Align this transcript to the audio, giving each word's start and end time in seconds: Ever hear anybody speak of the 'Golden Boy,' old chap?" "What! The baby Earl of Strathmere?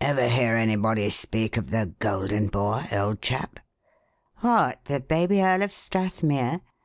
Ever 0.00 0.26
hear 0.28 0.56
anybody 0.56 1.08
speak 1.08 1.56
of 1.56 1.70
the 1.70 1.94
'Golden 2.00 2.48
Boy,' 2.48 2.88
old 2.90 3.22
chap?" 3.22 3.60
"What! 4.38 4.84
The 4.86 4.98
baby 4.98 5.40
Earl 5.40 5.62
of 5.62 5.70
Strathmere? 5.72 6.62